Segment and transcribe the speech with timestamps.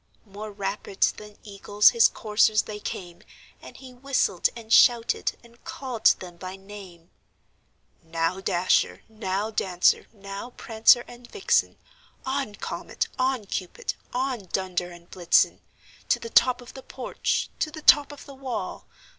[0.25, 3.21] More rapid than eagles his coursers they came,
[3.61, 7.11] And he whistled, and shouted, and called them by name;
[8.01, 9.03] "Now, Dasher!
[9.07, 10.07] now, Dancer!
[10.11, 11.77] now, Prancer and Vixen!
[12.25, 12.55] On!
[12.55, 13.45] Comet, on!
[13.45, 14.45] Cupid, on!
[14.45, 15.59] Dunder and Blitzen
[16.09, 18.87] To the top of the porch, to the top of the wall!